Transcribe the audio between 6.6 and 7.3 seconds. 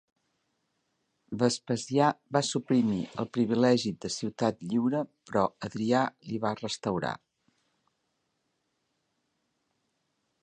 restaurar.